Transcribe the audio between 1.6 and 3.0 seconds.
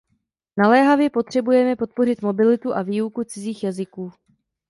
podpořit mobilitu a